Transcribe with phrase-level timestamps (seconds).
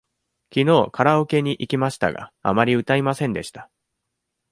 [0.49, 3.69] きのうカラオケに行きましたが、あまり歌いませんでした。